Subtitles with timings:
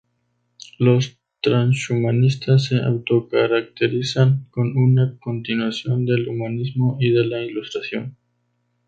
[0.79, 8.17] Los transhumanistas se auto-caracterizan como una continuación del humanismo y de la Ilustración.